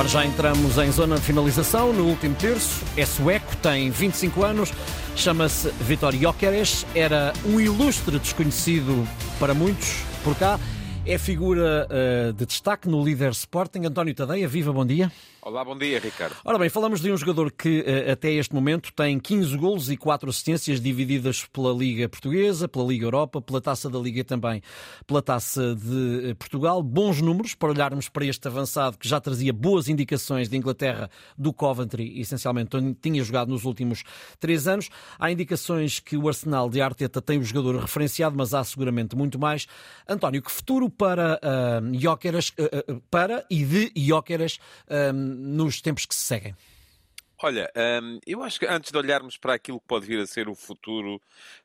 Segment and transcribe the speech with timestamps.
[0.00, 2.82] Para já entramos em zona de finalização no último terço.
[2.96, 4.72] É sueco, tem 25 anos,
[5.14, 9.06] chama-se Vitor Jokeres, era um ilustre desconhecido
[9.38, 10.58] para muitos por cá.
[11.04, 13.84] É figura uh, de destaque no líder Sporting.
[13.84, 15.12] António Tadeia, viva, bom dia.
[15.42, 16.36] Olá, bom dia, Ricardo.
[16.44, 19.96] Ora bem, falamos de um jogador que eh, até este momento tem 15 golos e
[19.96, 24.60] 4 assistências divididas pela Liga Portuguesa, pela Liga Europa, pela Taça da Liga também,
[25.06, 26.82] pela Taça de eh, Portugal.
[26.82, 31.08] Bons números para olharmos para este avançado que já trazia boas indicações de Inglaterra,
[31.38, 34.04] do Coventry, essencialmente onde tinha jogado nos últimos
[34.38, 34.90] três anos.
[35.18, 39.38] Há indicações que o Arsenal de Arteta tem o jogador referenciado, mas há seguramente muito
[39.38, 39.66] mais.
[40.06, 44.58] António, que futuro para uh, uh, para e de Jóqueras
[45.30, 46.54] nos tempos que se seguem?
[47.42, 47.70] Olha,
[48.02, 50.54] um, eu acho que antes de olharmos para aquilo que pode vir a ser o
[50.54, 51.20] futuro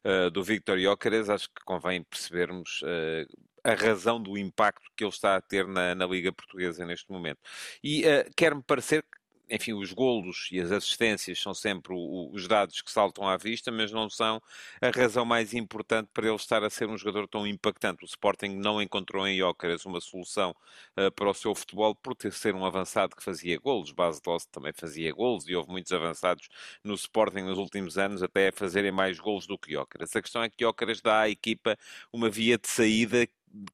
[0.06, 3.28] uh, do Victor Jóqueres, acho que convém percebermos uh,
[3.62, 7.40] a razão do impacto que ele está a ter na, na Liga Portuguesa neste momento.
[7.84, 9.18] E uh, quer-me parecer que
[9.50, 13.92] enfim, os golos e as assistências são sempre os dados que saltam à vista, mas
[13.92, 14.42] não são
[14.82, 18.04] a razão mais importante para ele estar a ser um jogador tão impactante.
[18.04, 20.56] O Sporting não encontrou em Jóqueres uma solução
[20.98, 23.92] uh, para o seu futebol por ter ser um avançado que fazia golos.
[23.92, 26.48] Base Dost também fazia golos e houve muitos avançados
[26.84, 30.16] no Sporting nos últimos anos até a fazerem mais golos do que Jóqueres.
[30.16, 31.78] A questão é que Jóqueres dá à equipa
[32.12, 33.28] uma via de saída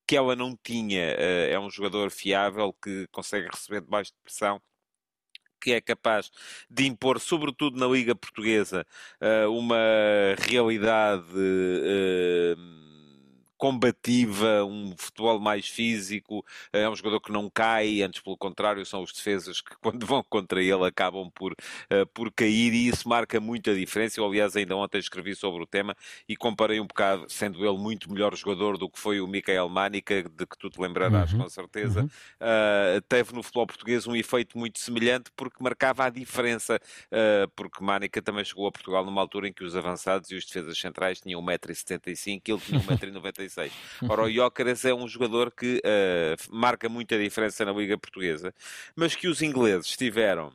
[0.08, 1.16] que ela não tinha.
[1.16, 4.62] Uh, é um jogador fiável que consegue receber debaixo de pressão
[5.62, 6.32] que é capaz
[6.70, 8.86] de impor, sobretudo na Liga Portuguesa,
[9.22, 9.78] eh, uma
[10.50, 12.56] realidade eh,
[13.62, 19.04] combativa, um futebol mais físico, é um jogador que não cai, antes pelo contrário, são
[19.04, 23.40] os defesas que quando vão contra ele acabam por, uh, por cair e isso marca
[23.40, 24.20] muita diferença.
[24.20, 25.96] Eu, aliás, ainda ontem escrevi sobre o tema
[26.28, 30.24] e comparei um bocado, sendo ele muito melhor jogador do que foi o Mikael Manica,
[30.24, 31.42] de que tu te lembrarás uhum.
[31.42, 32.08] com certeza, uhum.
[32.08, 37.84] uh, teve no futebol português um efeito muito semelhante porque marcava a diferença, uh, porque
[37.84, 41.22] Manica também chegou a Portugal numa altura em que os avançados e os defesas centrais
[41.22, 43.51] tinham 1,75m, ele tinha 1,96m.
[43.56, 43.74] 2016.
[44.10, 48.54] Ora, o Jóqueres é um jogador que uh, marca muita diferença na Liga Portuguesa,
[48.96, 50.54] mas que os ingleses tiveram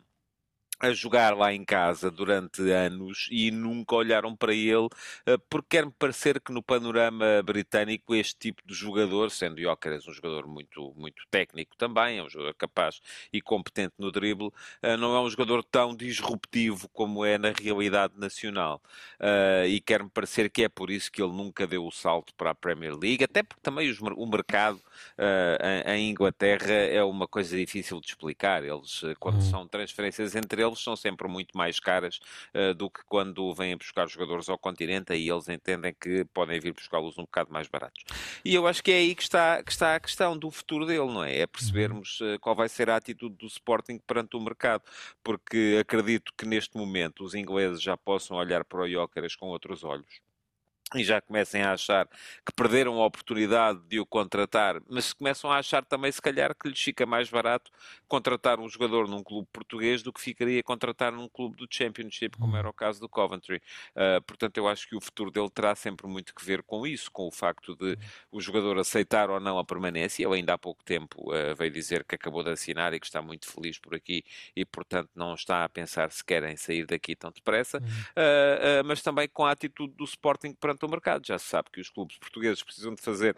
[0.79, 4.89] a jogar lá em casa durante anos e nunca olharam para ele,
[5.25, 10.13] eh, porque quer-me parecer que no panorama britânico este tipo de jogador, sendo Jóqueres um
[10.13, 13.01] jogador muito, muito técnico também, é um jogador capaz
[13.33, 14.51] e competente no drible,
[14.83, 18.83] eh, não é um jogador tão disruptivo como é na realidade nacional.
[19.19, 22.51] Eh, e quer-me parecer que é por isso que ele nunca deu o salto para
[22.51, 24.81] a Premier League, até porque também o mercado
[25.87, 28.63] em Inglaterra é uma coisa difícil de explicar.
[28.65, 29.41] Eles, quando uhum.
[29.51, 32.19] são transferências entre eles são sempre muito mais caras
[32.55, 36.73] uh, do que quando vêm buscar jogadores ao continente e eles entendem que podem vir
[36.73, 38.05] buscá-los um bocado mais baratos.
[38.45, 41.07] E eu acho que é aí que está, que está a questão do futuro dele,
[41.07, 41.39] não é?
[41.39, 44.83] É percebermos uh, qual vai ser a atitude do Sporting perante o mercado,
[45.23, 49.85] porque acredito que neste momento os ingleses já possam olhar para o Jóqueres com outros
[49.85, 50.27] olhos
[50.95, 52.07] e já comecem a achar
[52.45, 56.69] que perderam a oportunidade de o contratar, mas começam a achar também, se calhar, que
[56.69, 57.73] lhes fica mais barato
[58.07, 62.57] contratar um jogador num clube português do que ficaria contratar num clube do Championship, como
[62.57, 63.61] era o caso do Coventry.
[63.97, 67.11] Uh, portanto, eu acho que o futuro dele terá sempre muito que ver com isso,
[67.11, 67.99] com o facto de
[68.31, 70.25] o jogador aceitar ou não a permanência.
[70.25, 73.21] Ele ainda há pouco tempo uh, veio dizer que acabou de assinar e que está
[73.21, 74.25] muito feliz por aqui
[74.55, 79.29] e, portanto, não está a pensar se querem sair daqui tão depressa, uh, mas também
[79.29, 81.27] com a atitude do Sporting perante o mercado.
[81.27, 83.37] Já se sabe que os clubes portugueses precisam de fazer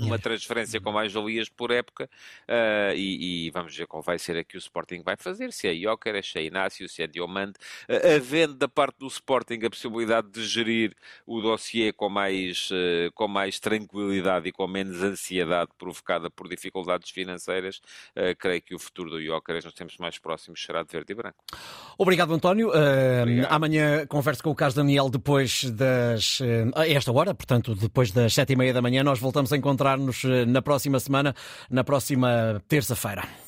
[0.00, 2.08] uma transferência com mais valias por época
[2.48, 5.74] uh, e, e, vamos ver qual vai ser aqui o Sporting vai fazer, se é
[5.74, 7.54] Joker, se é Inácio, se é Diomande,
[7.88, 10.94] uh, havendo da parte do Sporting a possibilidade de gerir
[11.26, 17.10] o dossiê com mais, uh, com mais tranquilidade e com menos ansiedade provocada por dificuldades
[17.10, 17.80] financeiras,
[18.38, 21.36] creio que o futuro do Joker nos tempos mais próximos será de verde e branco.
[21.98, 23.52] Obrigado António, Obrigado.
[23.52, 26.40] amanhã converso com o Carlos Daniel depois das,
[26.74, 29.71] a esta hora, portanto depois das sete e meia da manhã nós voltamos a encontrar
[29.72, 31.34] encontrar-nos eh, na próxima semana,
[31.70, 33.42] na próxima terça-feira.